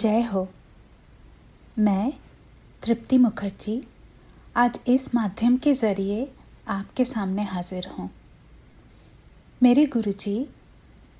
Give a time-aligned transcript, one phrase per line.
[0.00, 0.48] जय हो।
[1.78, 2.12] मैं
[2.82, 3.80] तृप्ति मुखर्जी
[4.56, 6.32] आज इस माध्यम के ज़रिए
[6.68, 8.08] आपके सामने हाजिर हूँ।
[9.62, 10.46] मेरे गुरुजी,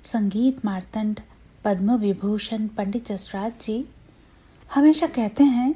[0.03, 1.19] संगीत मार्तंड
[1.65, 3.85] पद्म विभूषण पंडित जसराज जी,
[4.75, 5.73] हमेशा कहते हैं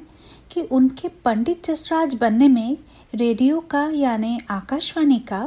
[0.50, 2.76] कि उनके पंडित जसराज बनने में
[3.14, 5.42] रेडियो का यानी आकाशवाणी का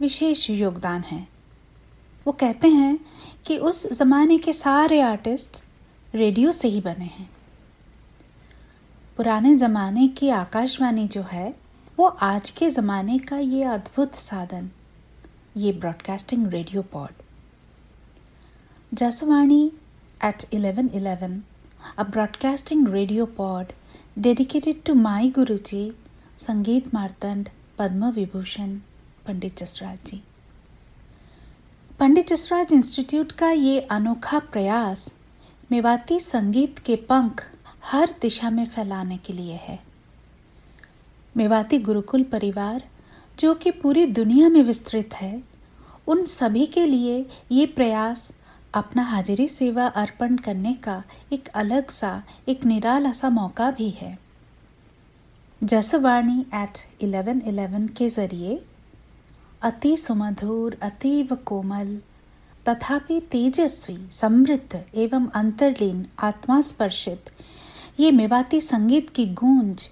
[0.00, 1.26] विशेष योगदान है।
[2.26, 2.98] वो कहते हैं
[3.46, 5.64] कि उस ज़माने के सारे आर्टिस्ट
[6.14, 7.28] रेडियो से ही बने हैं।
[9.16, 11.54] पुराने ज़माने की आकाशवाणी जो है,
[11.98, 14.70] वो आज के ज़माने का ये अद्भुत साधन,
[15.56, 17.22] ये broadcasting radio pod
[18.92, 19.64] Jaswani
[20.24, 21.40] at 1111
[21.98, 23.72] a broadcasting radio pod
[24.18, 25.82] dedicated to my guru ji
[26.38, 28.76] Sangeet Martand Padma Vibhushan
[29.26, 30.22] Pandit Jasraj ji.
[31.98, 35.12] Pandit Jasraj institute का ये अनोखा प्रयास
[35.72, 37.46] मेवाती संगीत के पंख
[37.84, 39.78] हर दिशा में फैलाने के लिए है।
[41.36, 42.84] मेवाती गुरुकुल परिवार,
[43.38, 45.42] जो कि पूरी दुनिया में विस्तृत है,
[46.06, 48.32] उन सभी के लिए ये प्रयास
[48.74, 54.18] अपना हाजिरी सेवा अर्पण करने का एक अलग सा, एक निराला सा मौका भी है।
[55.64, 58.64] जसवाणी एट 1111 के ज़रिए
[59.62, 61.98] अति सुमधुर, अतीव कोमल
[62.66, 67.30] तथापि तेजस्वी, समृद्ध एवं अंतर्लीन आत्मा स्पर्शित
[68.00, 69.82] ये मेवाती संगीत की गूंज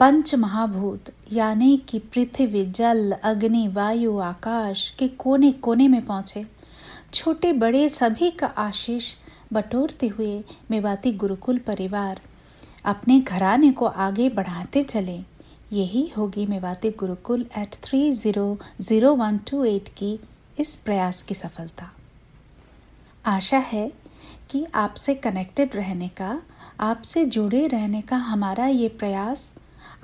[0.00, 6.44] पंच महाभूत यानी कि पृथ्वी, जल, अग्नि, वायु, आकाश के कोने कोने में पहुँचे।
[7.14, 9.12] छोटे, बड़े सभी का आशीष
[9.52, 12.20] बटोरते हुए मेवाती गुरुकुल परिवार
[12.84, 15.18] अपने घराने को आगे बढ़ाते चले।
[15.72, 20.18] यही होगी Mewati Gurukul at three zero zero one two eight की
[20.58, 21.90] इस प्रयास की सफलता।
[23.26, 23.92] आशा है
[24.50, 26.42] कि आपसे कनेक्टेड रहने का,
[26.80, 29.54] आपसे जुड़े रहने का हमारा ये प्रयास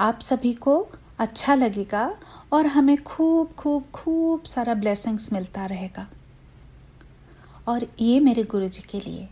[0.00, 0.88] आप सभी को
[1.18, 2.16] अच्छा लगेगा
[2.52, 6.10] और हमें खूब खूब खूब सारा ब्लेसिंग्स मिलता रहेगा।
[7.68, 9.28] और ये मेरे गुरु जी के लिए।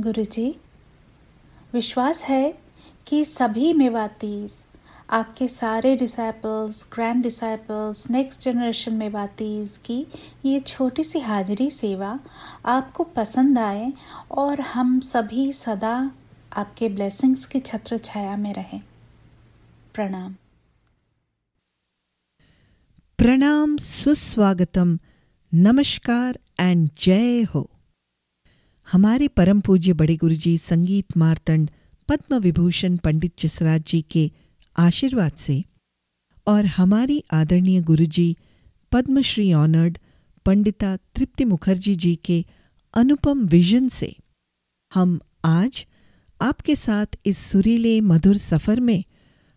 [0.00, 0.60] गुरु जी
[1.72, 2.58] विश्वास है
[3.06, 4.67] कि सभी मेवातीज़
[5.10, 10.06] आपके सारे disciples grand disciples next generation में बातीज की
[10.44, 12.20] ये छोटी सी हाजिरी सेवा
[12.64, 13.92] आपको पसंद आए
[14.30, 16.10] और हम सभी सदा
[16.56, 18.80] आपके ब्लेसिंग्स की छत्र छाया में रहें।
[19.94, 20.34] प्रणाम।
[23.18, 24.98] प्रणाम, सुस्वागतम।
[25.54, 27.70] नमस्कार एंड जय हो।
[28.92, 31.70] हमारे परम पूज्य बड़े गुरुजी, संगीत मार्तंड
[32.08, 34.30] पद्म विभूषण पंडित जसराज जी के
[34.78, 35.64] आशीर्वाद से।
[36.46, 38.36] और हमारी आदरणीय गुरुजी,
[38.92, 39.98] पद्मश्री ऑनर्ड,
[40.46, 42.44] पंडिता तृप्ति मुखर्जी जी के
[42.94, 44.16] अनुपम विजन से।
[44.94, 45.86] हम आज
[46.40, 49.04] आपके साथ इस सुरीले मधुर सफ़र में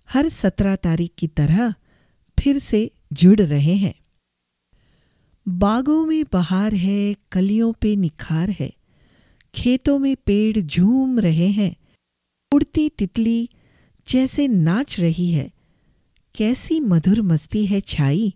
[0.09, 1.73] हर सत्रह तारीख की तरह
[2.39, 3.93] फिर से जुड़ रहे हैं।
[5.47, 8.73] बागों में बहार है, कलियों पे निखार है,
[9.55, 11.75] खेतों में पेड़ झूम रहे हैं,
[12.51, 13.49] उड़ती तितली
[14.11, 15.51] जैसे नाच रही है,
[16.35, 18.33] कैसी मधुर मस्ती है छाई,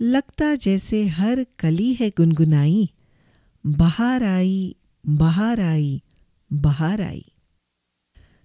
[0.00, 2.88] लगता जैसे हर कली है गुनगुनाई,
[3.64, 6.02] बाहर आई बाहर आई
[6.50, 7.24] बाहर आई।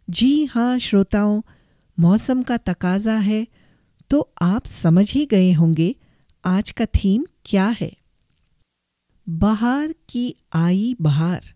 [0.07, 1.41] जी हाँ श्रोताओं,
[1.97, 3.45] मौसम का तकाजा है
[4.09, 5.95] तो आप समझ ही गए होंगे
[6.45, 7.91] आज का थीम क्या है।
[9.27, 11.53] बहार की आई बहार।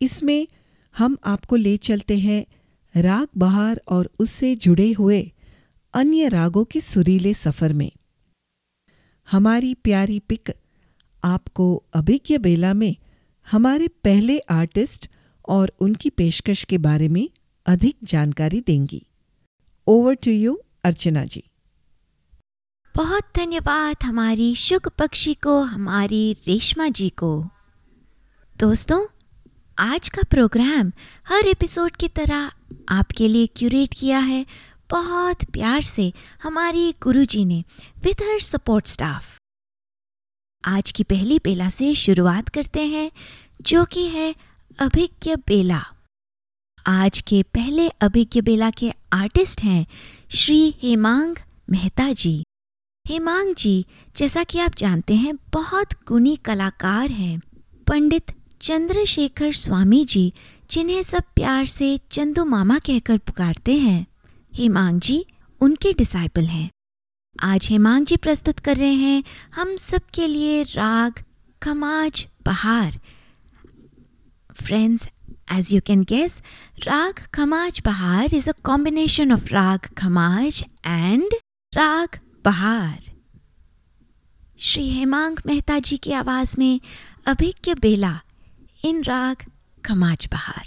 [0.00, 0.46] इसमें
[0.94, 2.44] हम आपको ले चलते हैं
[2.96, 5.32] राग बहार और उससे जुड़े हुए
[5.94, 7.92] अन्य रागों के सुरीले सफ़र में।
[9.30, 10.50] हमारी प्यारी पिक
[11.24, 12.96] आपको अभिज्ञ बेला में
[13.50, 15.10] हमारे पहले आर्टिस्ट
[15.48, 17.30] और उनकी पेशकश के बारे में
[17.66, 19.06] अधिक जानकारी देंगी।
[19.86, 21.50] Over to you Archana ji.
[22.96, 27.48] बहुत धन्यवाद हमारी शुक पक्षी को, हमारी रेशमा जी को।
[28.58, 29.06] दोस्तों
[29.78, 30.92] आज का प्रोग्राम
[31.28, 32.52] हर एपिसोड की तरह
[32.88, 34.46] आपके लिए क्यूरेट किया है।
[34.90, 36.12] बहुत प्यार से
[36.42, 37.64] हमारी गुरुजी ने
[38.04, 39.38] विद हर सपोर्ट स्टाफ
[40.64, 43.10] आज की पहली बेला से शुरुआत करते हैं,
[43.62, 44.34] जो कि है
[44.78, 45.82] अभिज्ञ बेला।
[46.86, 49.86] आज के पहले अभिज्ञ बेला के आर्टिस्ट हैं
[50.30, 51.36] श्री हेमांग
[51.70, 52.44] मेहता जी।
[53.08, 53.86] हेमांग जी,
[54.16, 57.40] जैसा कि आप जानते हैं, बहुत गुणी कलाकार हैं,
[57.86, 58.32] पंडित
[58.64, 60.32] चंद्रशेखर स्वामी जी
[60.70, 64.06] जिन्हें सब प्यार से चंदू मामा कहकर पुकारते हैं।
[64.54, 65.26] हेमांग जी,
[65.60, 66.70] उनके डिसाइपल हैं।
[67.42, 69.22] आज हेमांग जी प्रस्तुत कर रहे हैं,
[69.54, 71.22] हम सब के लिए raag
[71.62, 72.98] Khamaj Bahar.
[74.62, 75.08] Friends
[75.52, 76.42] as you can guess
[76.86, 81.34] raag Khamaj Bahar is a combination of राग खमाज एंड
[81.72, 83.12] राग, बहार।
[84.58, 86.80] श्री हेमांग मेहता जी की आवाज़ में
[87.26, 88.20] अभिज्ञ बेला
[88.84, 89.44] इन राग
[89.84, 90.66] कमाज बहार।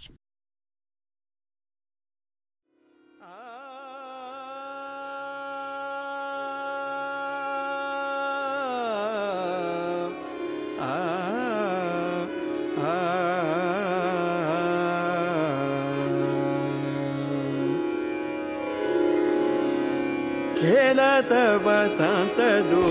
[20.60, 21.34] खेलत
[21.66, 22.40] बसंत
[22.72, 22.87] दू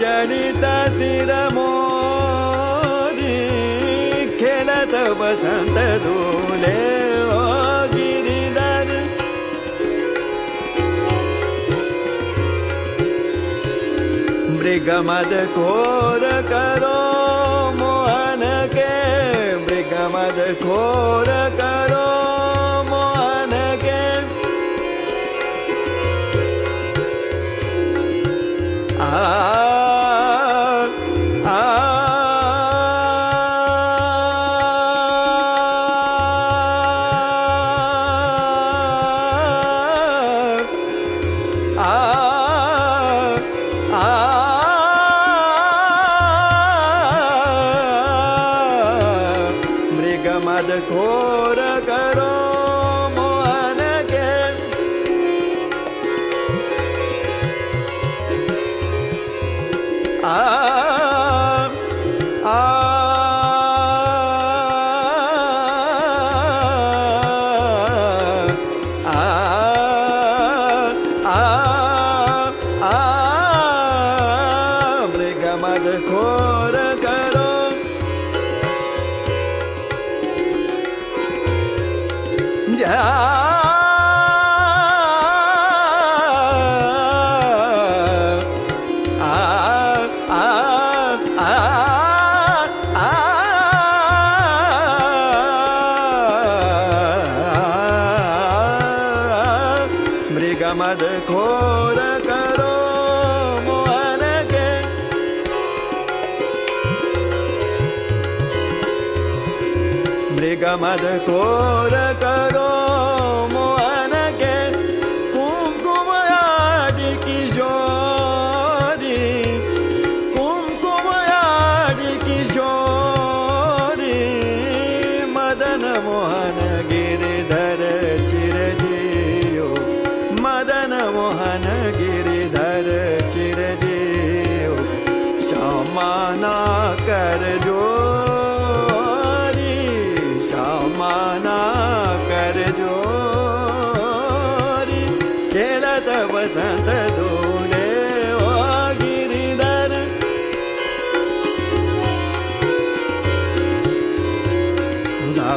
[0.00, 0.32] जन
[0.98, 2.30] सिरमोल
[5.20, 6.64] बसन्त दूल
[7.94, 8.90] गिरि दर
[14.56, 16.98] मृगमध खोर करो
[17.80, 18.44] मोहन
[18.74, 18.90] के
[19.66, 21.99] मृगमद घोर करो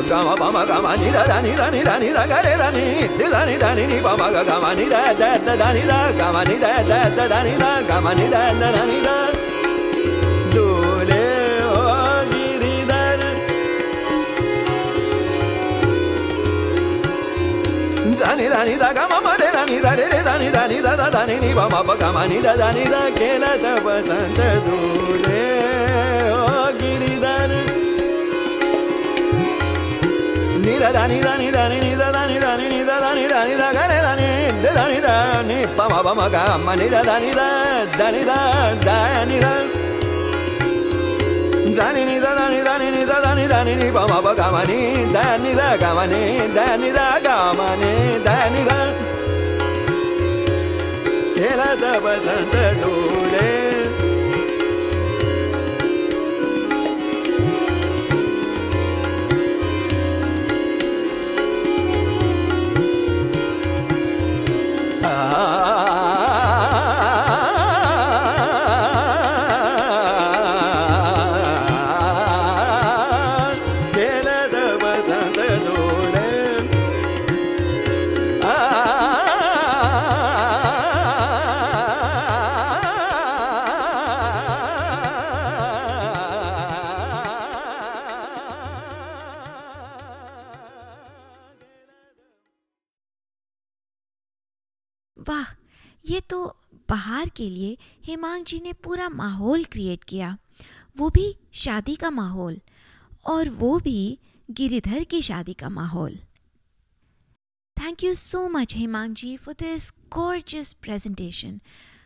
[0.10, 2.24] ga ma ba ma ga ma ni da da ni da ni da ni da
[2.32, 2.84] ga re da ni
[3.20, 5.54] ni da ni da ni ni ba ma ga ga ma ni da da da
[5.62, 8.26] da ni da ga ma ni da da da da ni da ga ma ni
[8.34, 9.16] da da da ni da
[10.54, 11.26] dole
[11.82, 11.86] o
[12.32, 13.20] giridar
[18.20, 20.34] za ni da ni da ga ma ma re da ni da re re da
[20.42, 22.54] ni da ni da da da ni ni ba ma ba ga ma ni da
[22.62, 25.46] da ni da ke la da basanta dole
[26.42, 27.52] o giridar
[30.66, 32.80] ni da da ni da ni da ni ni da da ni da ni ni
[32.90, 34.30] da da ni da ni da ga da ni
[34.64, 35.16] da da ni da
[35.50, 37.48] ni pa ma pa ma ga ma ni da da ni da
[38.00, 38.38] da ni da
[38.88, 38.98] da
[39.30, 39.54] ni da
[41.78, 43.88] da ni ni da da ni da ni ni da da ni da ni ni
[43.96, 44.80] pa ma pa ga ma ni
[45.16, 46.22] da ni da ga ma ni
[46.58, 47.94] da ni da ga ma ni
[48.26, 48.78] da ni da
[51.50, 52.92] Ela da basanta do
[98.44, 100.38] Hemang जी ने पूरा माहौल create किया।
[100.98, 102.60] वो भी शादी का माहौल
[103.26, 104.20] और वो भी
[104.52, 106.18] गिरिधर की शादी का माहौल।
[107.78, 111.60] Thank you so much Hemang ji for this gorgeous presentation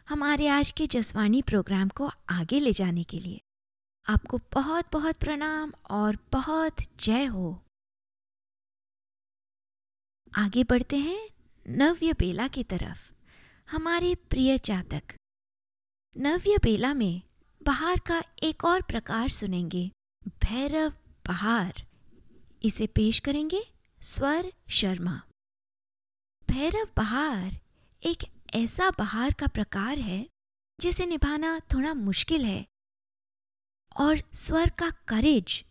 [0.10, 3.42] हमारे आज के जसवानी प्रोग्राम को आगे ले जाने के लिए।
[4.10, 7.62] आपको बहुत बहुत प्रणाम और बहुत जय हो।
[10.38, 11.30] आगे बढ़ते हैं
[11.70, 13.12] नव्य बेला की तरफ़।
[13.72, 15.04] हमारे प्रिय जातक
[16.20, 17.22] नव्य बेला में
[17.64, 19.92] बहार का एक और प्रकार सुनेंगे।
[20.28, 20.94] भैरव
[21.28, 21.86] बहार।
[22.64, 23.64] इसे पेश करेंगे
[24.02, 25.22] स्वर शर्मा।
[26.50, 27.62] भैरव बहार
[28.04, 28.18] एक
[28.56, 30.30] ऐसा बहार का प्रकार है,
[30.80, 32.68] जिसे निभाना थोड़ा मुश्किल है।
[33.98, 35.66] और स्वर का courage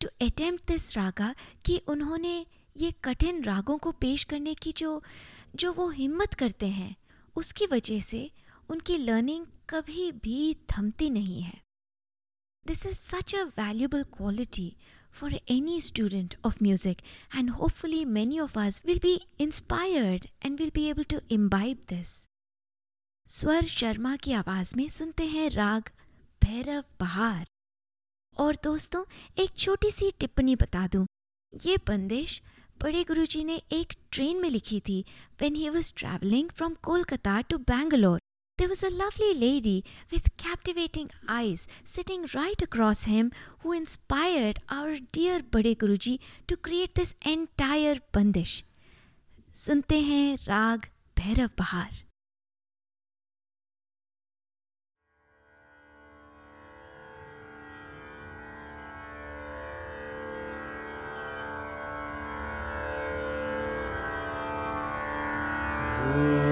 [0.00, 1.34] to attempt this raga
[1.64, 2.46] कि उन्होंने
[2.76, 5.02] ये कठिन रागों को पेश करने की जो
[5.56, 6.96] जो वो हिम्मत करते हैं,
[7.36, 8.30] उसकी वजह से
[8.68, 11.60] उनकी लर्निंग कभी भी थमती नहीं है।
[12.66, 14.74] This is such a valuable quality
[15.12, 17.00] for any student of music
[17.36, 22.24] and hopefully many of us will be inspired and will be able to imbibe this
[23.28, 25.90] Swar Sharma की आवाज़ में सुनते हैं राग
[26.42, 27.46] भैरव बहार।
[28.36, 29.04] और दोस्तों,
[29.38, 31.06] एक छोटी सी टिप्पणी बता दूँ।
[31.52, 32.40] ये बंदिश
[32.82, 35.00] बड़े गुरुजी ने एक ट्रेन में लिखी थी
[35.40, 38.20] when he was travelling from Kolkata to Bangalore
[38.62, 44.98] there was a lovely lady with captivating eyes sitting right across him who inspired our
[45.10, 48.62] dear Bade Guruji to create this entire bandish.
[49.54, 50.86] सुनते हैं राग
[51.18, 51.90] भैरव बहार
[66.14, 66.51] Ooh.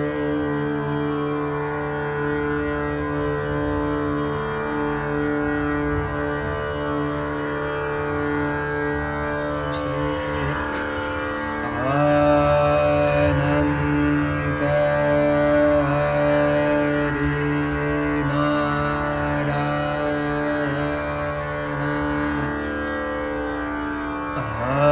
[24.37, 24.90] 啊。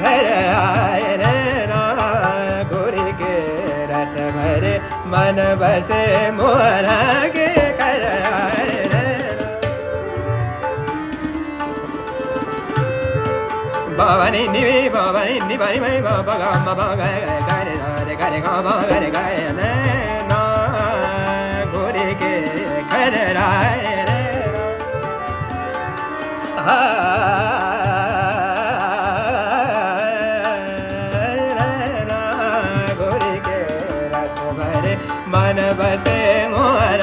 [0.00, 1.82] घर आए नैना
[2.72, 3.34] गोरी के
[3.92, 4.74] रस भरे,
[5.12, 6.04] मन बसे
[6.38, 6.86] मोर
[7.36, 7.48] के
[7.80, 8.76] कर आए
[13.98, 17.06] बाबानी निवे, बाबानी निबानी मैं बाबा गा बाबा गा
[17.48, 17.74] करे
[18.08, 20.42] रे करे गा बाबा करे करे नैना
[21.74, 22.34] गोरी के
[22.92, 24.22] कर आए रे।
[26.68, 26.78] हा
[35.80, 37.02] बसे मोर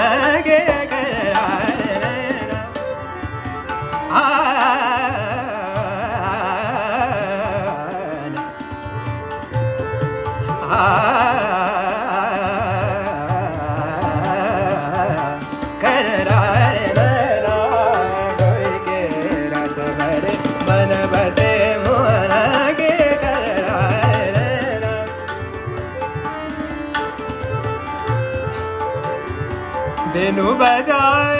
[30.45, 31.34] बेनु बजाए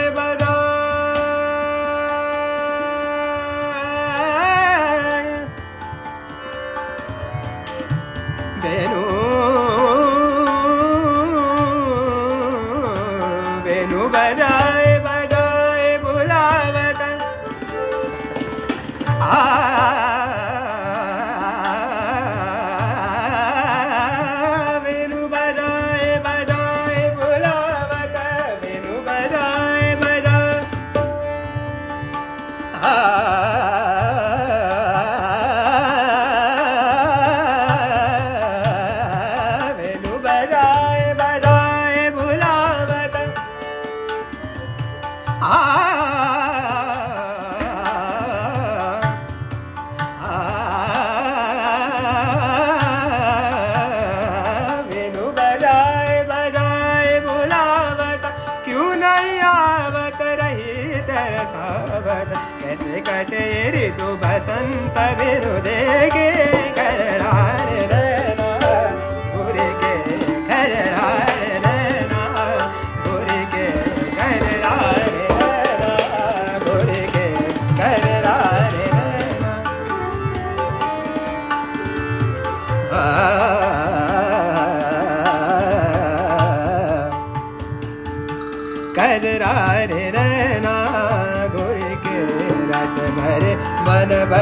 [63.14, 64.98] कैसे कटे ऋतु बसंत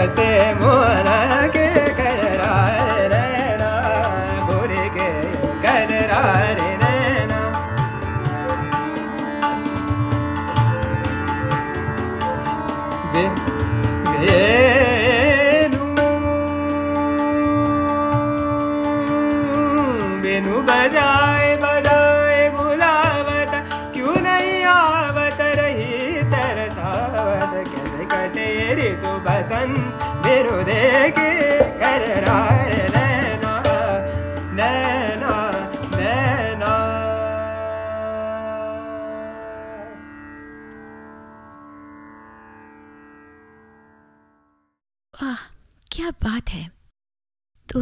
[0.04, 0.33] मन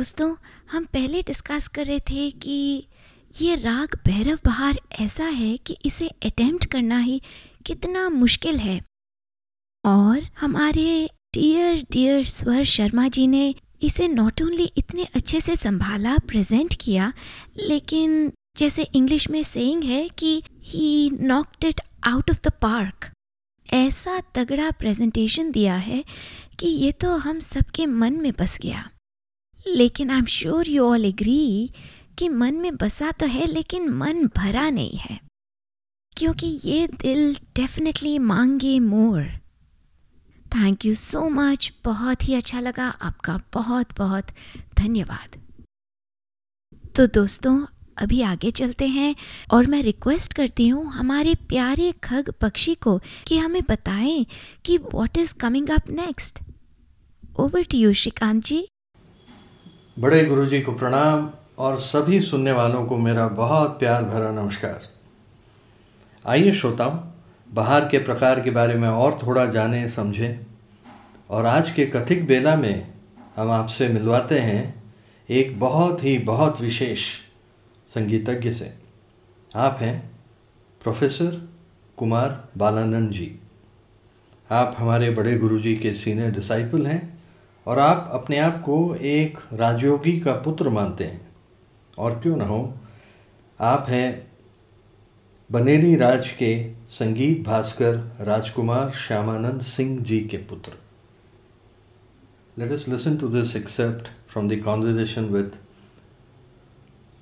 [0.02, 0.36] दोस्तों,
[0.72, 2.88] हम पहले डिस्कस कर रहे थे कि
[3.42, 7.22] ये राग भैरव बहार ऐसा है कि इसे अटेम्प्ट करना ही
[7.66, 8.80] कितना मुश्किल है।
[9.84, 13.44] और हमारे डियर डियर स्वर शर्मा जी ने
[13.82, 17.12] इसे नॉट ओनली इतने अच्छे से संभाला प्रेजेंट किया,
[17.58, 20.32] लेकिन जैसे इंग्लिश में सेइंग है कि
[20.64, 23.12] he knocked it out of the park
[23.68, 26.04] ऐसा तगड़ा प्रेजेंटेशन दिया है
[26.60, 28.90] कि ये तो हम सबके मन में बस गया।
[29.68, 31.72] लेकिन I am sure you all agree
[32.20, 35.20] कि मन में बसा तो है, लेकिन मन भरा नहीं है।
[36.18, 39.24] क्योंकि ये दिल डेफिनेटली मांगे more.
[40.56, 44.26] Thank you so much बहुत ही अच्छा लगा। आपका बहुत बहुत
[44.78, 45.40] धन्यवाद।
[46.96, 47.66] तो दोस्तों,
[47.98, 49.16] अभी आगे चलते हैं
[49.52, 54.26] और मैं रिक्वेस्ट करती हूँ हमारे प्यारे खग पक्षी को कि हमें बताएँ
[54.66, 56.40] कि what is coming up next
[57.40, 58.68] over to you Shrikant ji.
[60.02, 64.82] बड़े गुरुजी को प्रणाम और सभी सुनने वालों को मेरा बहुत प्यार भरा नमस्कार।
[66.26, 67.00] आइए श्रोताओं,
[67.54, 70.46] बाहर के प्रकार के बारे में और थोड़ा जाने, समझें
[71.30, 72.94] और आज के कथिक बेला में
[73.36, 74.94] हम आपसे मिलवाते हैं
[75.30, 77.16] एक बहुत ही बहुत विशेष
[77.88, 78.74] संगीतज्ञ से।
[79.56, 80.12] आप हैं
[80.84, 81.50] प्रोफेसर
[81.98, 83.40] कुमार बालानंद जी।
[84.52, 87.11] आप हमारे बड़े गुरुजी के सीनियर डिसाइपल हैं।
[87.68, 91.36] और आप अपने आप को एक राजयोगी का पुत्र मानते हैं।
[91.98, 92.74] और क्यों ना हो?
[93.60, 94.32] आप हैं
[95.50, 96.52] बनेरी राज के
[96.90, 100.74] संगीत भास्कर राजकुमार श्यामानंद सिंह जी के पुत्र।
[102.58, 105.52] Let us listen to this excerpt from the conversation with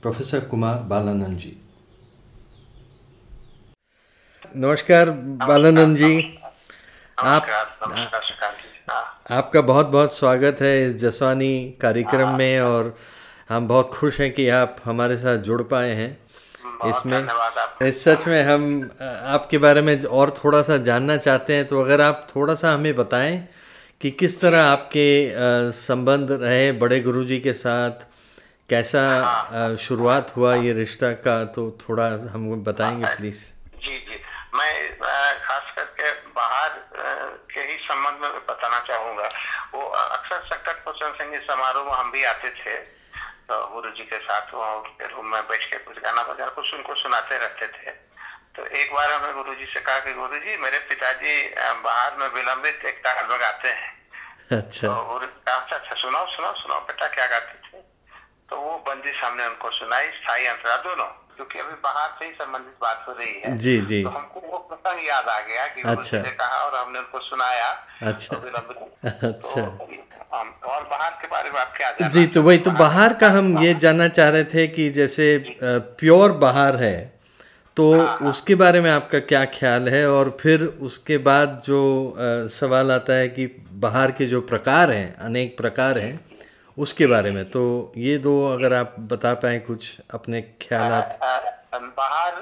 [0.01, 1.57] professor Kumar Balanand ji
[4.55, 5.09] नमस्कार
[5.45, 6.39] बालानंद जी।
[7.17, 7.47] आप
[9.29, 12.97] आपका बहुत बहुत स्वागत है इस जसवानी कार्यक्रम में और
[13.49, 16.09] हम बहुत खुश हैं कि आप हमारे साथ जुड़ पाए हैं
[16.89, 18.63] इसमें। इस सच में हम
[19.01, 22.95] आपके बारे में और थोड़ा सा जानना चाहते हैं तो अगर आप थोड़ा सा हमें
[22.95, 23.37] बताएँ
[24.01, 25.07] कि किस तरह आपके
[25.71, 28.05] संबंध रहे बड़े गुरुजी के साथ
[28.69, 33.45] कैसा हाँ। शुरुआत हुआ ये रिश्ता का तो थोड़ा हम बताएँगे प्लीज़।
[33.85, 34.21] जी जी।
[34.57, 34.73] मैं
[35.79, 36.69] खास करके बाहर
[37.51, 39.29] के ही संबंध में बताना चाहूँगा।
[39.73, 42.75] वो अक्सर संकट पोषण संगीत समारोह में हम भी आते थे
[43.49, 46.73] तो गुरु जी के साथ वहाँ उनके रूम में बैठ के कुछ गाना बजाना कुछ
[46.73, 47.91] उनको सुनाते रहते थे।
[48.55, 51.33] तो एक बार हमें गुरु जी से कहा कि गुरु जी मेरे पिताजी
[51.83, 53.91] बाहर में विलंबित एक ताल में गाते हैं।
[54.51, 57.81] अच्छा। तो गुरु अच्छा अच्छा सुनाओ सुनाओ सुनाओ बेटा क्या गाते थे?
[58.49, 62.73] तो वो बंदी सामने उनको सुनाई स्थायी अंतरा दोनों। क्योंकि अभी बाहर से ही संबंधित
[62.81, 66.21] बात हो रही है। जी जी। तो हमको वो प्रसंग याद आ गया कि अच्छा।
[66.21, 67.69] ने कहा और हमने उनको सुनाया।
[68.11, 68.47] अच्छा। तो
[69.27, 73.29] अच्छा। तो और बाहर के बारे में आप क्या जी तो वही तो बाहर का
[73.29, 75.27] हम ये जानना चाह रहे थे कि जैसे
[75.63, 76.97] प्योर बाहर है
[77.77, 80.09] तो हाँ, हाँ। उसके बारे में आपका क्या ख्याल है?
[80.11, 83.45] और फिर उसके बाद जो आ, सवाल आता है कि
[83.85, 86.28] बाहर के जो प्रकार हैं अनेक प्रकार हैं
[86.79, 87.61] उसके बारे में। तो
[87.97, 89.81] ये दो अगर आप बता पाए कुछ
[90.13, 90.91] अपने ख्याल
[91.97, 92.35] बाहर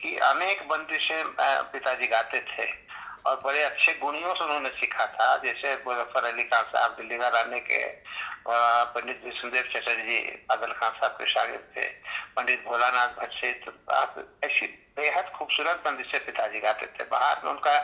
[0.00, 1.24] की अनेक बंदिशें
[1.72, 2.66] पिताजी गाते थे
[3.26, 7.28] और बड़े अच्छे गुणियों से उन्होंने सीखा था। जैसे मुजफ्फर अली खान साहब दिल्ली में
[7.28, 7.78] रहने के
[8.94, 10.18] पंडित विष्णुदेव चटर्जी जी
[10.50, 11.86] अदल खान साहब के शागिद थे।
[12.36, 14.66] पंडित भोलानाथ भट्ट ऐसी
[14.98, 17.74] बेहद खूबसूरत बंदिशें पिताजी गाते थे। बाहर में उनका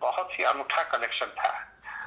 [0.00, 1.52] बहुत ही अनूठा कलेक्शन था।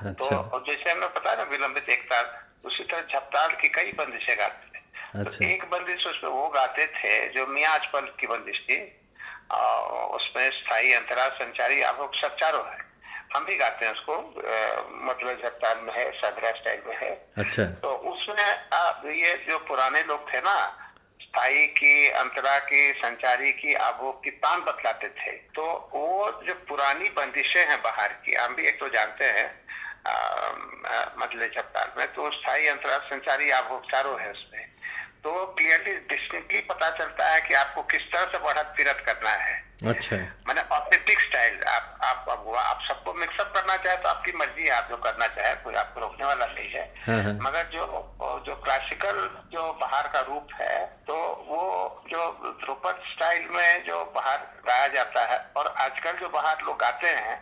[0.03, 2.21] तो अच्छा। तो जैसे हमें पता है ना विलंबित एकता
[2.63, 6.47] उसी तरह झपताल की कई बंदिशें गाते थे। तो अच्छा। तो एक बंदिश उसमें वो
[6.49, 8.77] गाते थे जो मियाँ अजपल की बंदिश थी
[10.15, 12.77] उसमें स्थायी अंतराल संचारी आप सब चारों है।
[13.35, 14.15] हम भी गाते हैं उसको
[15.05, 18.45] मतलब झपताल में है सदरा स्टाइल में है। अच्छा। तो उसमें
[18.75, 20.55] आप ये जो पुराने लोग थे ना
[21.19, 27.09] स्थायी की अंतरा की संचारी की आभोग की तान बतलाते थे। तो वो जो पुरानी
[27.17, 29.47] बंदिशें हैं बाहर की हम भी एक तो जानते हैं
[31.19, 34.67] मतलब झपताल में तो स्थायी अंतराल संचारी आप चारों है उसमें।
[35.23, 39.57] तो क्लियरली डिस्टिंक्टली पता चलता है कि आपको किस तरह से बढ़त फिरत करना है।
[39.87, 40.15] अच्छा।
[40.47, 44.69] मैंने ऑथेंटिक स्टाइल आप आप आप, आप सबको मिक्सअप करना चाहे तो आपकी मर्ज़ी है
[44.69, 47.85] आप जो करना चाहे कोई आपको रोकने वाला नहीं है। हाँ, हाँ। मगर जो
[48.47, 49.19] जो क्लासिकल
[49.51, 51.15] जो बाहर का रूप है तो
[51.49, 51.61] वो
[52.09, 52.27] जो
[52.63, 57.37] ध्रुपद स्टाइल में जो बाहर गाया जाता है और आजकल जो बाहर लोग गाते हैं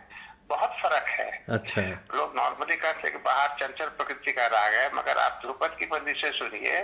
[0.50, 1.82] बहुत फ़र्क है। अच्छा।
[2.14, 5.86] लोग नॉर्मली कहते हैं कि बाहर चंचल प्रकृति का राग है मगर आप ध्रुपद की
[5.86, 6.76] बंदिश से सुनिए।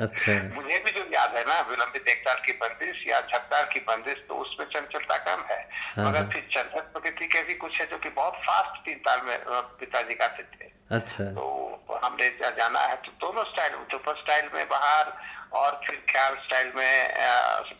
[0.00, 4.18] अच्छा। मुझे भी जो याद है ना विलंबित एकताल की बंदिश या छत्तार की बंदिश
[4.28, 5.58] तो उसमें चंचलता कम है।
[5.96, 9.20] हाँ, मगर। फिर चंचल प्रकृति के भी कुछ है जो कि बहुत फास्ट तीन ताल
[9.24, 9.38] में
[9.80, 15.12] पिताजी गाते थे। अच्छा। तो हमने जाना है तो दोनों स्टाइल ध्रुपद स्टाइल में बाहर
[15.52, 17.14] और फिर ख्याल स्टाइल में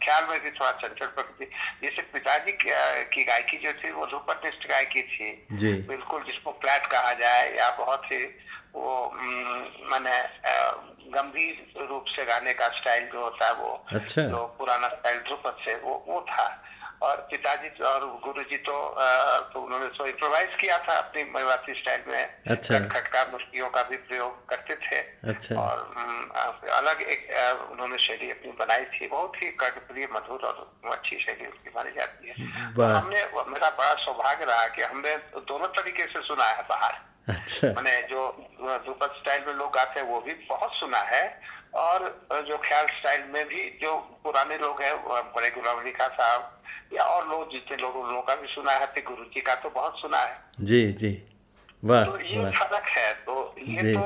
[0.03, 1.45] ख्याल में भी थोड़ा चंचल प्रकृति
[1.83, 5.31] जैसे पिताजी की गायकी जो थी वो धूपनिष्ठ गायकी थी।
[5.89, 8.25] बिल्कुल जिसको फ्लैट कहा जाए या बहुत ही
[8.75, 8.95] वो
[9.91, 10.19] मैंने
[11.13, 15.57] गंभीर रूप से गाने का स्टाइल जो होता है वो अच्छा। जो पुराना स्टाइल ध्रुपद
[15.65, 16.47] से वो वो था।
[17.03, 18.75] और पिताजी और गुरु जी तो,
[19.53, 23.97] तो उन्होंने सो इम्प्रोवाइज किया था अपनी मरवासी स्टाइल में। अच्छा। खटका मुश्कियों का भी
[23.97, 24.99] प्रयोग करते थे।
[25.31, 25.77] अच्छा। और
[26.73, 27.23] अलग एक
[27.71, 32.29] उन्होंने शैली अपनी बनाई थी। बहुत ही कर्णप्रिय मधुर और अच्छी शैली उनकी मानी जाती
[32.29, 32.35] है।
[32.75, 35.17] तो हमने मेरा बड़ा सौभाग्य रहा कि हमने
[35.49, 38.21] दोनों तरीके से सुना है बाहर। अच्छा। मैंने जो
[38.87, 41.25] दुपद स्टाइल में लोग आते हैं वो भी बहुत सुना है।
[41.75, 44.95] और जो ख्याल स्टाइल में भी जो पुराने लोग हैं
[45.35, 48.73] बड़े गुलाम अली खान साहब या और लोग जितने लोग उन लोगों का भी सुना
[48.73, 51.11] है गुरु जी का तो बहुत सुना है। जी जी।
[51.85, 54.03] वाह तो ये फ़र्क है तो ये तो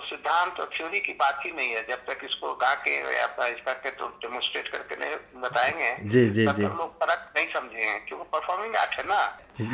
[0.00, 3.60] सिद्धांत और थ्योरी की बात ही नहीं है। जब तक इसको गा के या इस
[3.66, 8.76] करके तो डेमोस्ट्रेट करके नहीं बताएँगे जी जी जी। लोग फ़र्क नहीं समझेंगे क्योंकि परफॉर्मिंग
[8.76, 9.20] आर्ट है ना।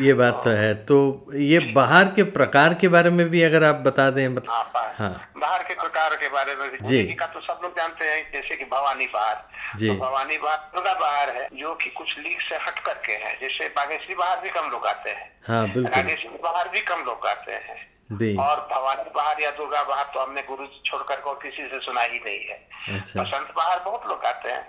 [0.01, 3.65] ये बात तो, तो है। तो ये बाहर के प्रकार के बारे में भी अगर
[3.65, 4.53] आप बता दें बता...
[4.53, 8.33] हाँ, हाँ। बाहर के प्रकार के बारे में जी। का तो सब लोग जानते हैं
[8.33, 12.41] जैसे कि भवानी बहार। जी। तो भवानी बहार दुर्गा बहार है जो कि कुछ लीग
[12.41, 16.39] से हट करके है। जैसे बागेश्वरी बाहर भी कम लोग आते हैं। हाँ बिल्कुल। बागेश्वरी
[16.43, 20.67] बहार भी कम लोग आते हैं। और भवानी बहार या दुर्गा बहार तो हमने गुरु
[20.87, 22.59] छोड़कर को किसी से सुना ही नहीं है।
[22.99, 24.65] अच्छा। बसंत बहार बहुत लोग आते हैं।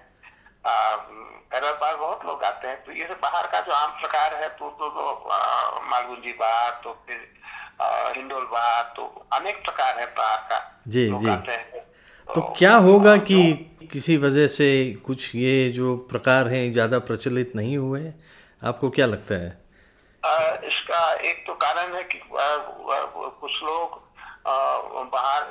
[0.65, 4.69] कैरल बहार बहुत लोग आते हैं। तो ये बाहर का जो आम प्रकार है तो
[4.69, 5.30] तो, तो
[5.91, 7.19] मालगुंजी बहार तो फिर
[8.17, 13.54] हिंडोल बहार तो अनेक प्रकार है बाहर का। जी जी। तो, तो क्या होगा कि
[13.91, 14.67] किसी वजह से
[15.06, 18.12] कुछ ये जो प्रकार हैं ज़्यादा प्रचलित नहीं हुए?
[18.62, 19.50] आपको क्या लगता है?
[20.67, 24.05] इसका एक तो कारण है कि कुछ लोग
[25.11, 25.41] बाहर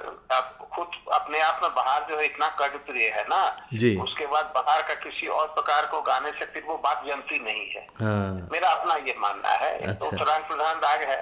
[0.75, 3.41] खुद अपने आप में बाहर जो है इतना प्रिय है ना?
[3.75, 7.39] जी। उसके बाद बाहर का किसी और प्रकार को गाने से फिर वो बात जमती
[7.39, 11.21] नहीं है। हाँ। मेरा अपना ये मानना है। तो अच्छा। तो उत्तरांग प्रधान राग है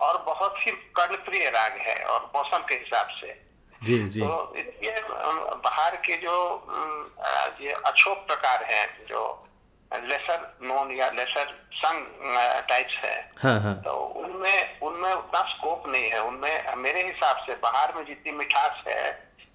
[0.00, 0.72] और बहुत ही
[1.28, 3.32] प्रिय राग है और मौसम के हिसाब से।
[3.82, 5.00] जी जी। तो ये
[5.64, 6.36] बाहर के जो
[7.60, 9.22] ये अशोक प्रकार हैं जो
[9.92, 12.36] लेसर नोन या लेसर संग
[12.68, 13.74] टाइप्स है। हाँ, हाँ.
[13.82, 13.92] तो
[14.22, 19.04] उनमें उनमें उतना स्कोप नहीं है। उनमें मेरे हिसाब से बाहर में जितनी मिठास है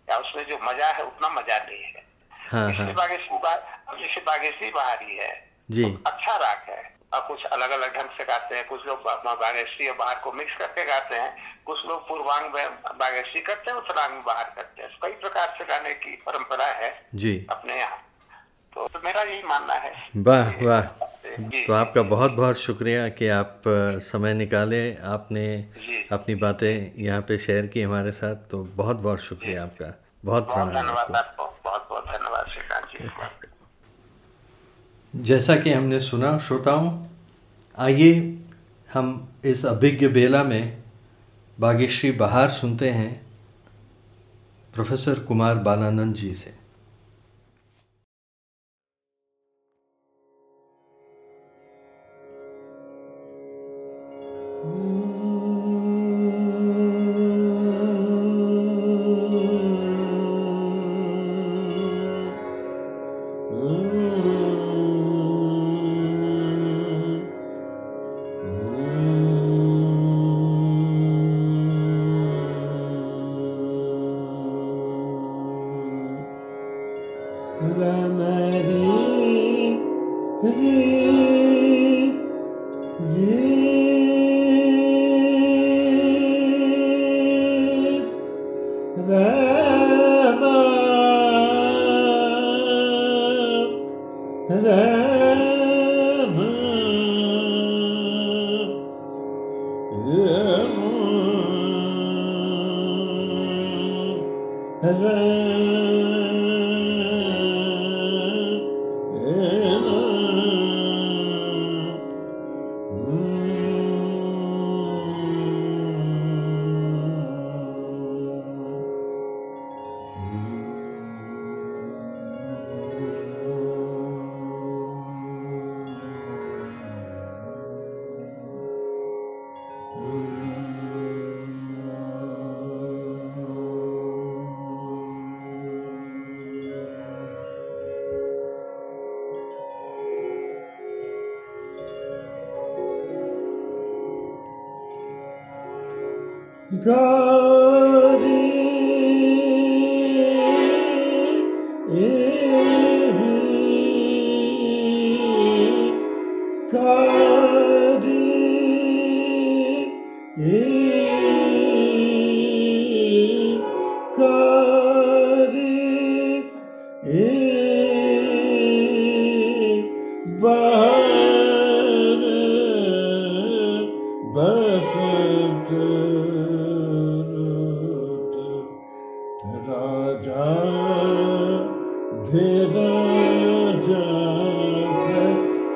[0.10, 2.94] या उसमें जो मज़ा है उतना मज़ा नहीं है। हाँ, हाँ.
[2.94, 5.34] बागेश्वरी जैसे बागेश्वरी बाहरी है
[5.72, 6.82] जी। तो अच्छा राग है।
[7.14, 10.56] अब कुछ अलग अलग ढंग से गाते हैं कुछ लोग बागेश्वरी और बाहर को मिक्स
[10.58, 15.12] करके गाते हैं कुछ लोग पूर्वांग में बागेश्वरी करते हैं उत्तरांग बाहर करते हैं। कई
[15.22, 18.04] प्रकार से गाने की परंपरा है जी। अपने यहाँ।
[18.76, 20.84] तो, तो मेरा यही मानना है। वाह वाह।
[21.68, 23.62] तो आपका बहुत बहुत शुक्रिया कि आप
[24.02, 25.68] समय निकाले आपने
[26.12, 31.16] अपनी बातें यहाँ पे शेयर की हमारे साथ तो बहुत बहुत शुक्रिया आपका। बहुत धन्यवाद
[31.16, 37.08] आपको। बहुत बहुत धन्यवाद श्रीकांत जी। जैसा कि हमने सुना श्रोताओं
[37.78, 38.40] आइए
[38.94, 40.84] हम इस अभिज्ञ बेला में
[41.60, 43.26] बागेश्री बहार सुनते हैं
[44.74, 46.59] प्रोफेसर कुमार बालानंद जी से।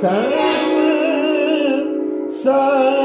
[0.03, 0.33] time.
[2.29, 3.02] So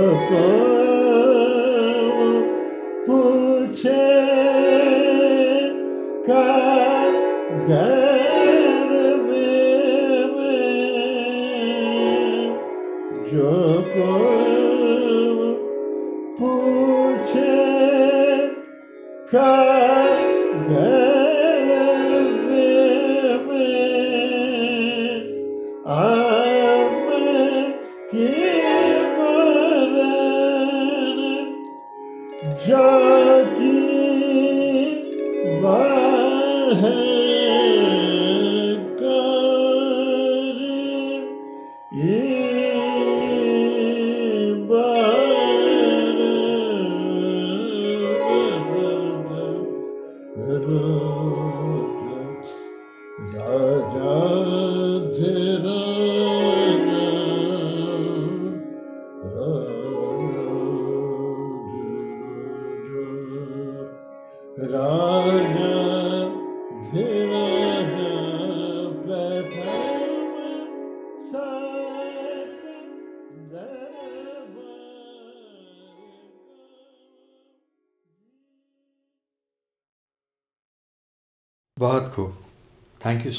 [0.00, 0.40] जो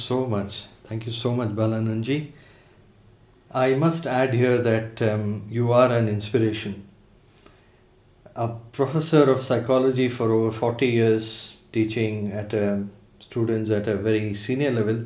[0.01, 0.65] so much.
[0.85, 2.31] Thank you so much, Balananji.
[3.53, 6.87] I must add here that um, you are an inspiration.
[8.35, 12.85] A professor of psychology for over 40 years, teaching at a,
[13.19, 15.05] students at a very senior level,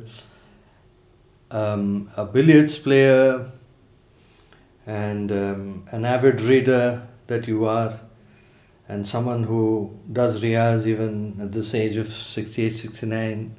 [1.50, 3.46] um, a billiards player,
[4.86, 7.98] and um, an avid reader that you are,
[8.88, 13.56] and someone who does riyaz even at this age of 68, 69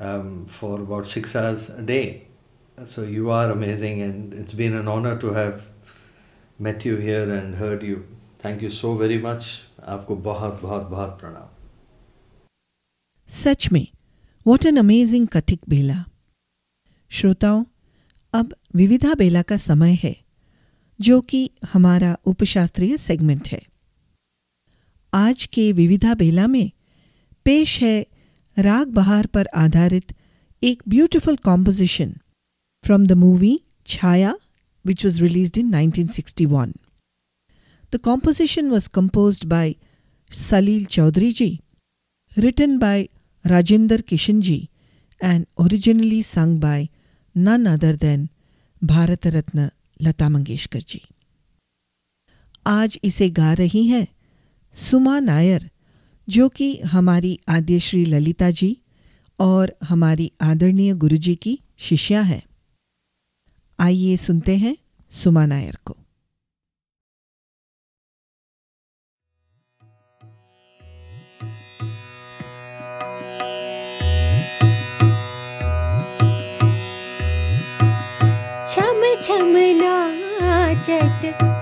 [0.00, 2.26] um, for about six hours a day.
[2.86, 5.66] So you are amazing, and it's been an honor to have
[6.58, 8.06] met you here and heard you.
[8.38, 9.48] Thank you so very much.
[9.88, 11.48] आपको बहुत बहुत बहुत प्रणाम
[13.28, 13.86] सच में
[14.46, 16.04] what an amazing कथिक बेला
[17.10, 17.64] श्रोताओं
[18.34, 20.14] अब विविधा बेला का समय है
[21.00, 23.60] जो कि हमारा उपशास्त्रीय सेगमेंट है
[25.12, 26.70] आज के विविधा बेला में
[27.44, 28.06] पेश है
[28.62, 30.12] राग बहार पर आधारित
[30.62, 32.12] एक beautiful composition
[32.84, 34.34] from the movie Chhaya
[34.84, 36.72] which was released in 1961.
[37.92, 39.74] The composition was composed by
[40.30, 41.50] Salil Chowdhury ji
[42.36, 43.06] written by
[43.44, 44.58] Rajendra Krishan ji
[45.20, 46.86] and originally sung by
[47.36, 48.28] none other than
[48.82, 49.68] Bharat Ratna
[50.02, 51.02] Lata Mangeshkar ji
[52.66, 54.06] आज इसे गा रही हैं
[54.74, 55.70] सुमा नायर
[56.30, 58.78] जो कि हमारी आद्यश्री ललिता जी
[59.38, 62.42] और हमारी आदरणीय गुरु जी की शिष्या हैं।
[63.80, 64.76] आइए सुनते हैं
[65.10, 65.96] सुमा नायर को।
[78.70, 81.59] छम छम नाचत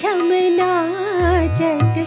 [0.00, 1.98] क्षमनाचत्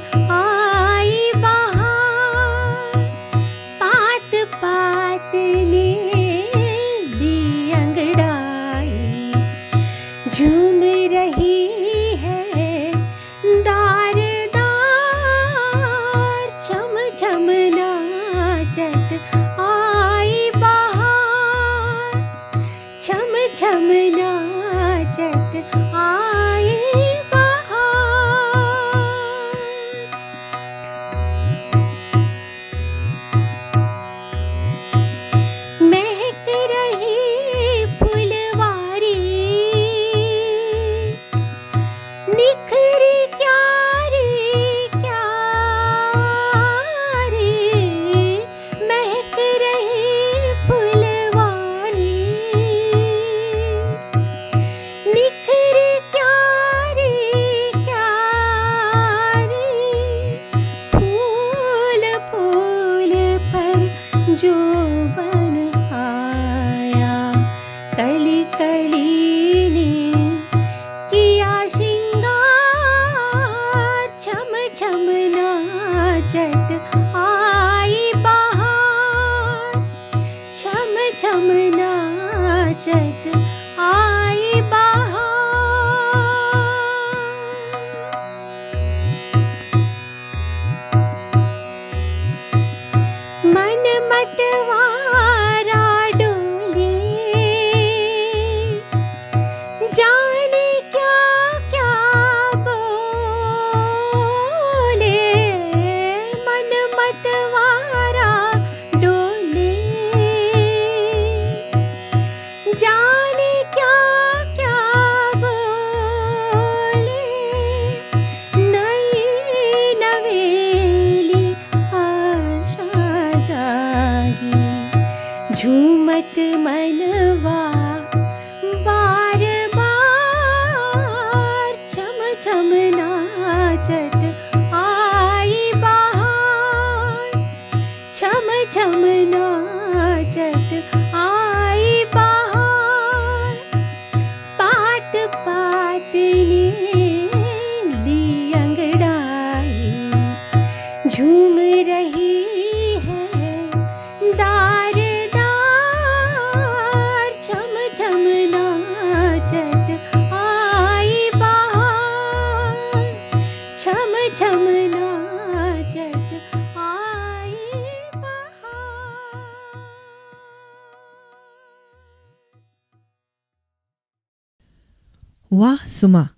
[175.53, 176.29] वाह सुमा,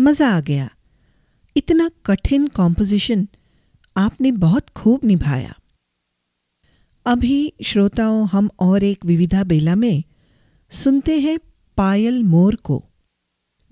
[0.00, 0.70] मज़ा आ गया।
[1.56, 3.28] इतना कठिन कॉम्पोजिशन
[3.96, 5.54] आपने बहुत खूब निभाया।
[7.06, 10.04] अभी श्रोताओं, हम और एक विविधा बेला में
[10.70, 11.38] सुनते हैं
[11.76, 12.84] पायल मोर को,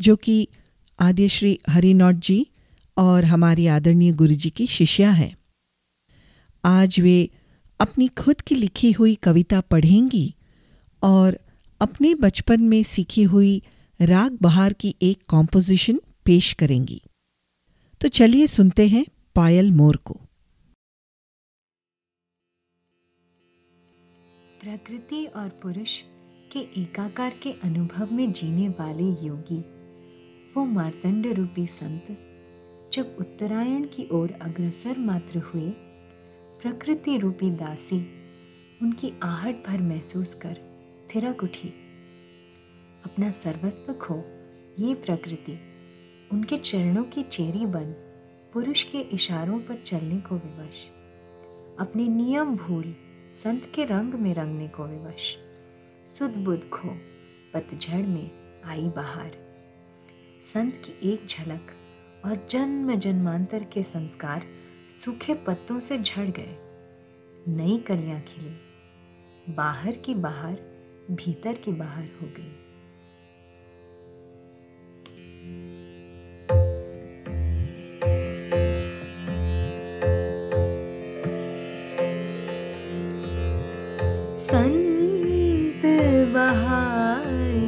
[0.01, 0.49] जो कि
[1.01, 2.47] आद्य श्री जी
[2.99, 5.37] और हमारी आदरणीय गुरुजी की शिष्या हैं।
[6.65, 7.31] आज वे
[7.81, 10.35] अपनी खुद की लिखी हुई कविता पढ़ेंगी
[11.03, 11.39] और
[11.81, 13.63] अपने बचपन में सीखी हुई
[14.01, 17.03] राग बहार की एक कॉम्पोजिशन पेश करेंगी।
[18.01, 20.21] तो चलिए सुनते हैं पायल मोर को।
[24.61, 26.03] प्रकृति और पुरुष
[26.53, 29.61] के एकाकार के अनुभव में जीने वाले योगी,
[30.57, 32.28] वो मार्तंड रूपी संत
[32.93, 35.71] जब उत्तरायण की ओर अग्रसर मात्र हुए,
[36.63, 38.07] प्रकृति रूपी दासी
[38.83, 40.61] उनकी आहट भर महसूस कर
[41.15, 41.69] थिरक उठी।
[43.05, 44.15] अपना सर्वस्व खो,
[44.79, 45.61] ये प्रकृति
[46.33, 47.93] उनके चरणों की चेरी बन
[48.53, 50.87] पुरुष के इशारों पर चलने को विवश।
[51.79, 52.95] अपने नियम भूल
[53.35, 55.37] संत के रंग में रंगने को विवश।
[56.07, 56.89] सुध बुध खो,
[57.55, 58.31] पतझड़ में
[58.65, 59.37] आई बहार।
[60.43, 61.75] संत की एक झलक
[62.25, 64.43] और जन्म जन्मांतर के संस्कार
[64.91, 66.57] सूखे पत्तों से झड़ गए।
[67.49, 70.57] नई कलियाँ खिली। बाहर की बाहर,
[71.11, 72.65] भीतर की बाहर हो गई।
[84.39, 85.83] संत
[86.35, 87.67] बहाए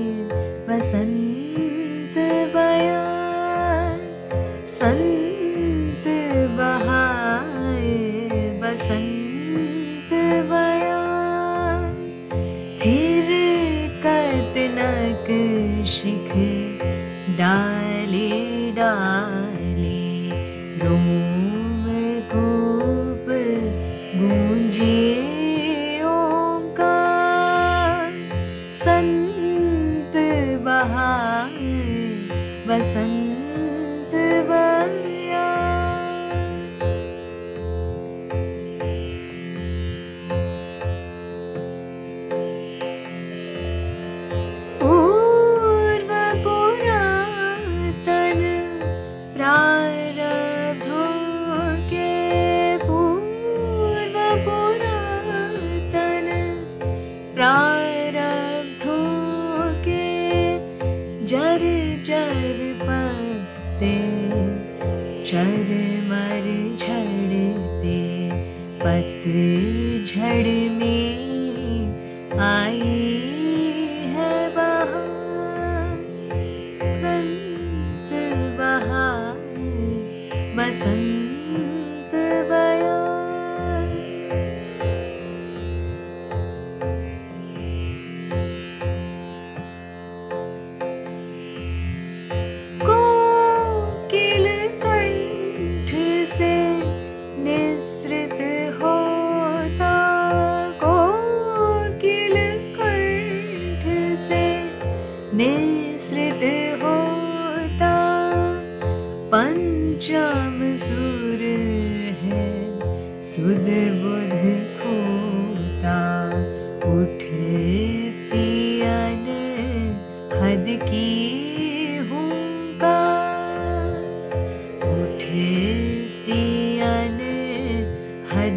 [0.68, 2.14] बसंत
[2.54, 2.99] बयान
[4.80, 6.06] संत
[6.58, 7.96] बहाए
[8.62, 10.12] बसंत
[10.52, 11.98] बयान
[12.80, 13.28] फिर
[14.06, 15.28] कतनक
[15.96, 16.32] शिख
[17.40, 18.30] डाले
[18.80, 19.39] डाले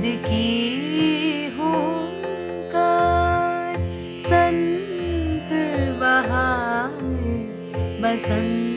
[0.04, 0.74] की
[8.04, 8.73] बसंत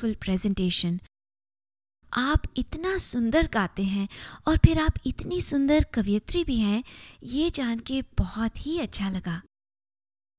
[0.00, 0.98] ब्यूटिफुल प्रेजेंटेशन
[2.12, 4.08] आप इतना सुंदर गाते हैं
[4.48, 6.82] और फिर आप इतनी सुंदर कवियत्री भी हैं,
[7.24, 9.40] ये जान के बहुत ही अच्छा लगा।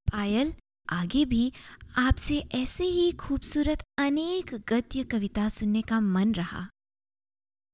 [0.07, 0.53] पायल,
[0.89, 1.51] आगे भी
[1.97, 6.67] आपसे ऐसे ही खूबसूरत अनेक गद्य कविता सुनने का मन रहा।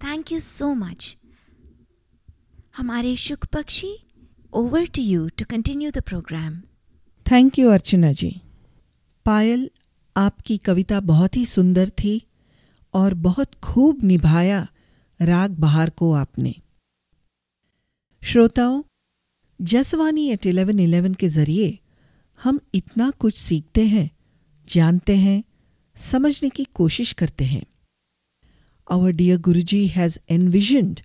[0.02, 1.16] थैंक यू सो मच
[2.78, 3.96] हमारे शुक पक्षी
[4.54, 6.62] over to you to continue the programme
[7.26, 8.30] thank you Archana ji.
[9.26, 9.70] Payal
[10.18, 12.22] आपकी कविता बहुत ही सुंदर थी
[12.94, 14.68] और बहुत खूब निभाया
[15.22, 16.56] राग बहार को आपने।
[18.24, 18.84] श्रोताओं,
[19.62, 21.80] जसवानी एट इलेवन इलेवन के ज़रिए
[22.44, 24.12] हम इतना कुछ सीखते हैं,
[24.70, 25.44] जानते हैं,
[25.96, 27.64] समझने की कोशिश करते हैं।
[28.92, 30.96] Our dear Guruji has envisioned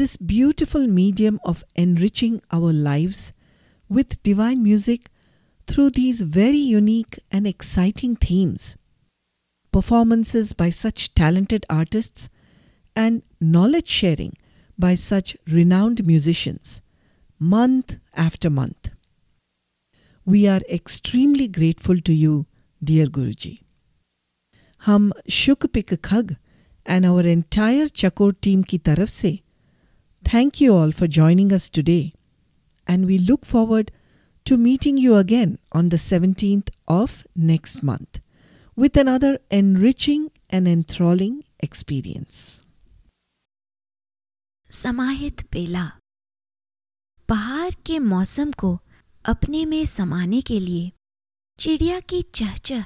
[0.00, 3.32] this beautiful medium of enriching our lives
[3.90, 4.98] with divine music
[5.67, 8.75] through these very unique and exciting themes.
[9.71, 12.29] Performances by such talented artists
[12.95, 14.35] and knowledge sharing
[14.77, 16.81] by such renowned musicians,
[17.37, 18.89] month after month.
[20.25, 22.45] We are extremely grateful to you,
[22.83, 23.59] dear Guruji.
[24.85, 26.35] हम शुक pick Khag
[26.85, 29.39] and our entire Chakor team की तरफ से
[30.23, 32.11] thank you all for joining us today
[32.87, 33.91] and we look forward
[34.46, 38.20] to meeting you again on the 17th of next month
[38.78, 42.60] with another enriching and enthralling experience.
[44.70, 45.84] समाहित बेला
[47.28, 48.78] बहार के मौसम को
[49.24, 50.90] अपने में समाने के लिए
[51.58, 52.84] चिड़िया की चहचह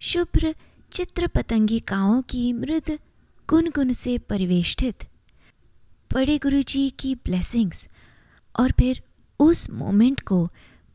[0.00, 0.54] शुभ्र
[0.92, 2.98] चित्र पतंगिकाओं की मृद
[3.48, 5.04] गुनगुन से परिवेष्टित
[6.10, 7.86] बड़े गुरुजी की ब्लेसिंग्स
[8.54, 9.02] और फिर
[9.40, 10.48] उस मोमेंट को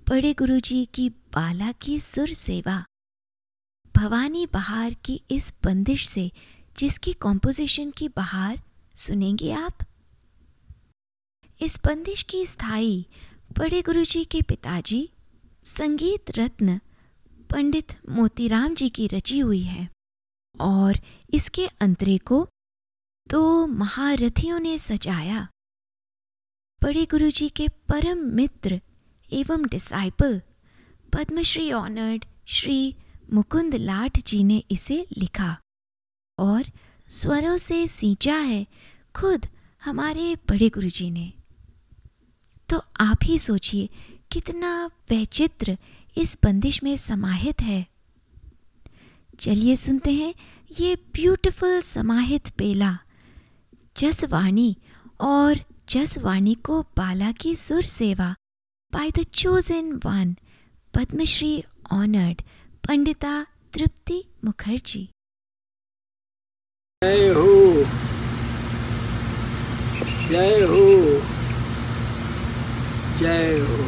[0.09, 2.85] बड़े गुरुजी की बाला की सुर सेवा।
[3.95, 6.31] भवानी बहार की इस बंदिश से
[6.77, 8.63] जिसकी कॉम्पोजिशन की बहार
[8.95, 9.77] सुनेंगे आप?
[11.61, 13.07] इस बंदिश की स्थायी
[13.57, 15.09] बड़े गुरुजी के पिताजी,
[15.63, 16.79] संगीत रत्न
[17.49, 19.89] पंडित मोतीराम जी की रची हुई है
[20.61, 20.99] और
[21.33, 22.47] इसके अंतरे को
[23.27, 25.47] दो महारथियों ने सजाया।
[26.83, 28.81] बड़े गुरुजी के परम मित्र
[29.35, 30.41] एवं डिसाइपल
[31.13, 32.95] पद्मश्री ऑनर्ड श्री
[33.33, 35.57] मुकुंद लाठ जी ने इसे लिखा।
[36.39, 36.63] और
[37.09, 38.67] स्वरों से सींचा है
[39.15, 39.45] खुद
[39.83, 41.33] हमारे बड़े गुरु जी ने।
[42.69, 43.89] तो आप ही सोचिए
[44.31, 45.77] कितना वैचित्र
[46.17, 47.87] इस बंदिश में समाहित है।
[49.39, 50.35] चलिए सुनते हैं
[50.79, 52.99] ये ब्यूटीफुल समाहित पेला
[53.97, 54.77] जसवाणी
[55.21, 55.59] और
[55.89, 58.35] जसवाणी को बाला की सुर सेवा।
[58.95, 60.35] By the chosen one
[60.93, 61.53] Padmashri
[61.93, 62.41] honoured
[62.87, 63.33] Pandita
[63.73, 65.03] Tripti Mukherjee
[67.01, 67.53] जय हो
[70.29, 70.85] जय हो
[73.19, 73.83] जय हो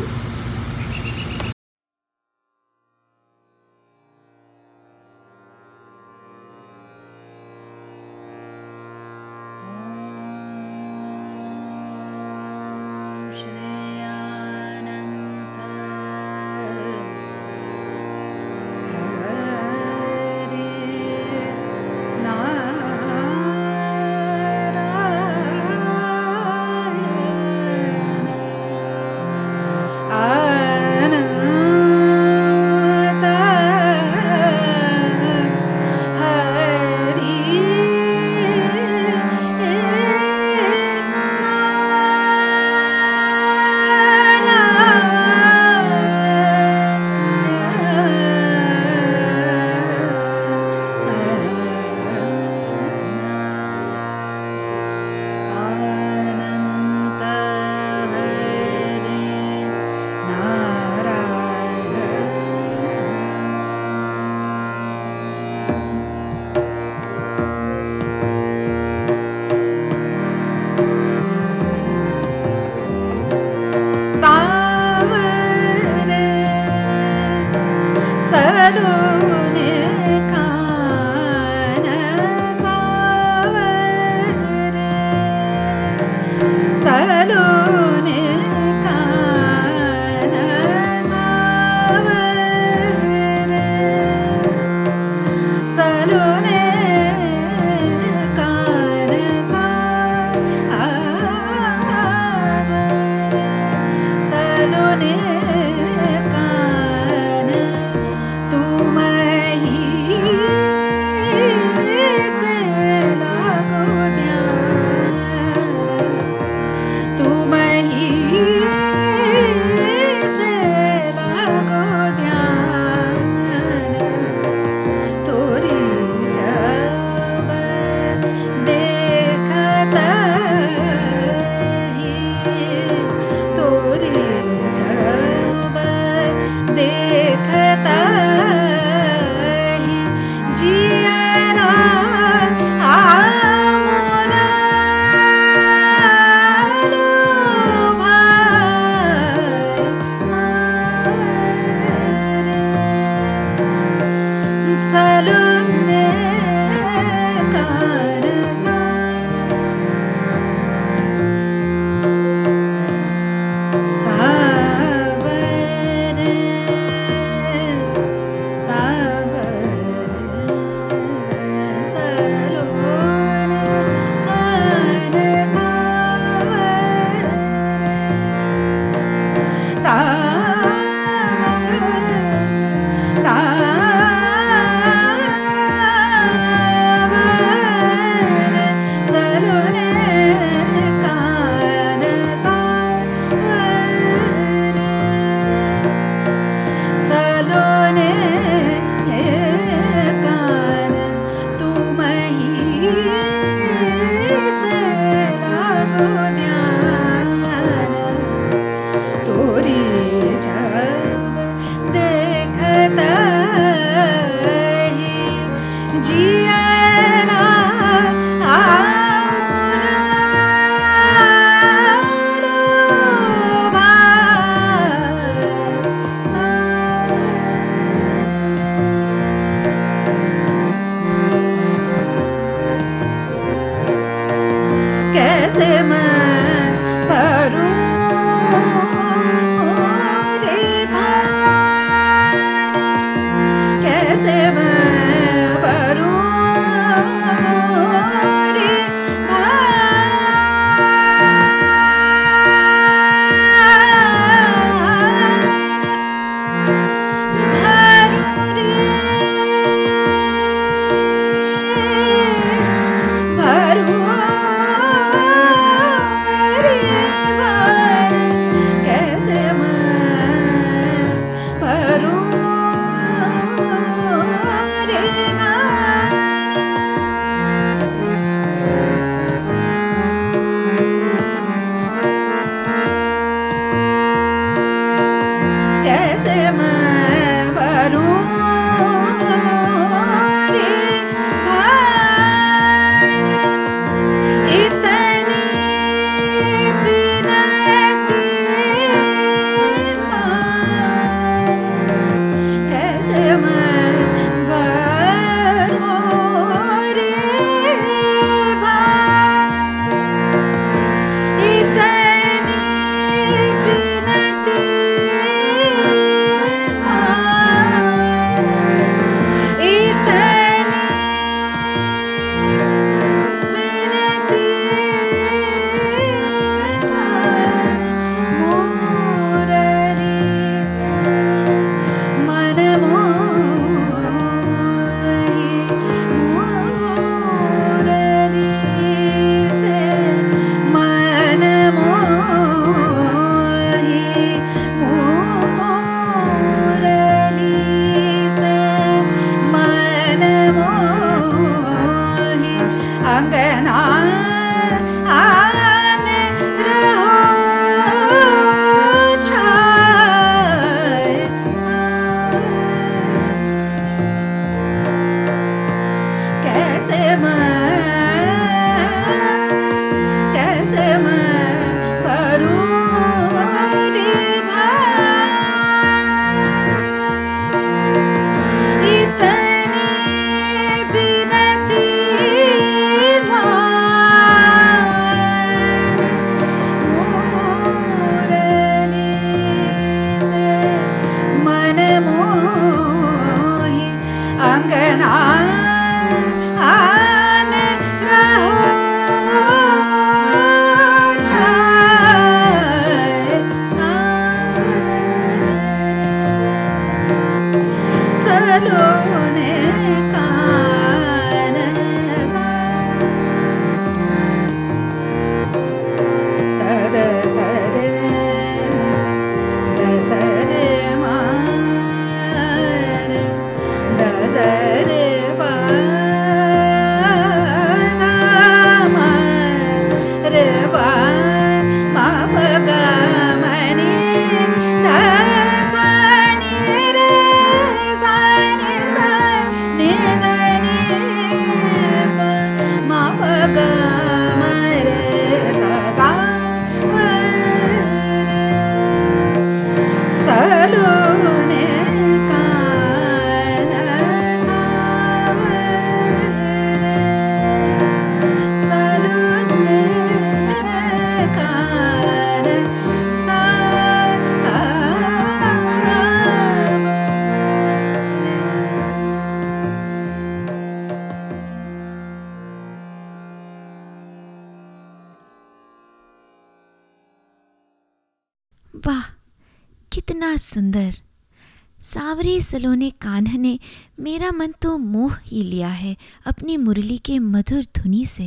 [482.18, 483.59] सावरे सलोने कान्ह ने
[483.99, 485.95] मेरा मन तो मोह ही लिया है
[486.26, 488.26] अपनी मुरली के मधुर धुनी से।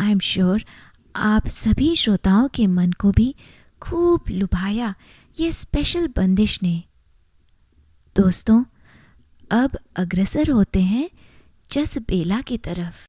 [0.00, 0.64] आई एम श्योर
[1.16, 3.34] आप सभी श्रोताओं के मन को भी
[3.82, 4.94] खूब लुभाया
[5.40, 6.82] ये स्पेशल बंदिश ने।
[8.16, 8.64] दोस्तों,
[9.50, 11.08] अब अग्रसर होते हैं
[11.70, 13.06] जस बेला की तरफ़।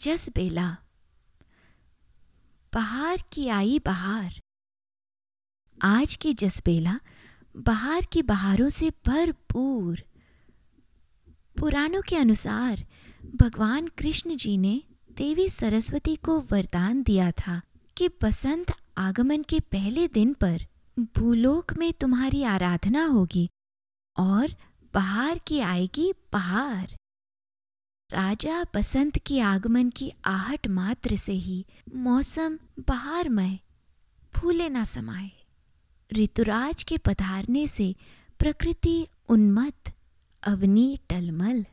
[0.00, 0.76] जस बेला
[2.72, 4.40] बहार की आई बहार।
[5.82, 7.00] आज की जसबेला
[7.56, 10.02] बहार की बहारों से भरपूर।
[11.58, 12.84] पुराणों के अनुसार,
[13.36, 17.60] भगवान कृष्ण जी ने देवी सरस्वती को वरदान दिया था
[17.96, 20.66] कि बसंत आगमन के पहले दिन पर
[20.98, 23.50] भूलोक में तुम्हारी आराधना होगी
[24.16, 24.54] और
[24.94, 26.94] बहार की आएगी बहार
[28.10, 31.64] राजा बसंत के आगमन की आहट मात्र से ही
[31.94, 32.58] मौसम
[32.88, 33.58] बहारमय,
[34.34, 35.30] फूले ना समाए
[36.12, 37.94] ऋतुराज के पधारने से
[38.38, 39.92] प्रकृति उन्मत्त,
[40.42, 41.66] अवनी टलमल।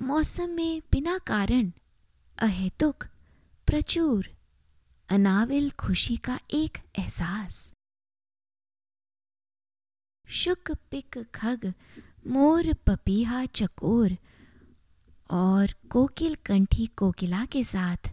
[0.00, 1.72] मौसम में बिना कारण,
[2.38, 3.04] अहेतुक,
[3.66, 4.30] प्रचुर,
[5.08, 7.72] अनाविल खुशी का एक एहसास।
[10.28, 11.74] शुक पिक खग,
[12.26, 14.16] मोर पपीहा चकोर,
[15.30, 18.10] और कोकिल कंठी कोकिला के साथ,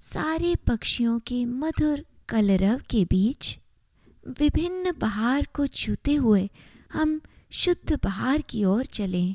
[0.00, 3.58] सारे पक्षियों के मधुर कलरव के बीच
[4.26, 6.50] विभिन्न बहार को छूते हुए
[6.92, 7.20] हम
[7.50, 9.34] शुद्ध बहार की ओर चलें।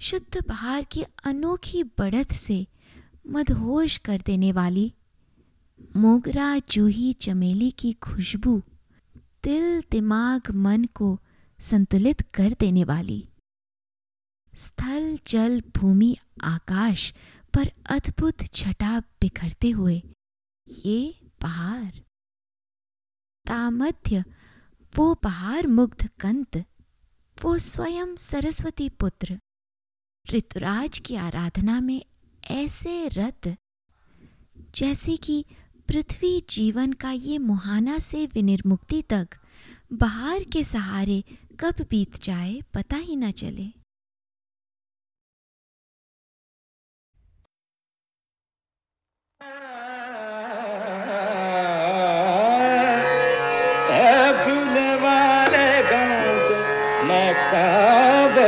[0.00, 2.66] शुद्ध बहार की अनोखी बढ़त से
[3.26, 4.92] मदहोश कर देने वाली
[5.96, 8.62] मोगरा जूही चमेली की खुशबू
[9.44, 11.20] दिल दिमाग मन को
[11.60, 13.28] संतुलित कर देने वाली।
[14.54, 17.14] स्थल जल भूमि आकाश
[17.54, 20.02] पर अद्भुत छटा बिखरते हुए
[20.68, 21.90] ये पहाड़
[23.48, 24.24] तामध्य,
[24.96, 26.56] वो पहाड़ मुग्ध कंत,
[27.36, 29.38] वो स्वयं सरस्वती पुत्र।
[30.26, 32.04] ऋतुराज की आराधना में
[32.50, 33.56] ऐसे रत,
[34.74, 35.44] जैसे कि
[35.88, 39.28] पृथ्वी जीवन का ये मुहाना से विनिर्मुक्ति तक
[39.92, 41.22] बाहर के सहारे
[41.60, 43.72] कब बीत जाए पता ही न चले।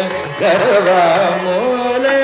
[0.00, 2.19] बसंत गरबा